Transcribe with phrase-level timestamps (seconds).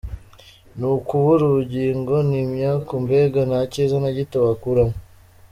[0.77, 4.95] ni ukubura ubugingo, ni imyaku, mbega nta kiza na gito wakuramo.